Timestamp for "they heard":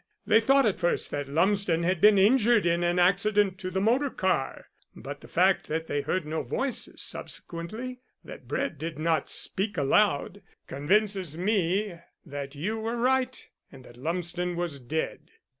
5.85-6.25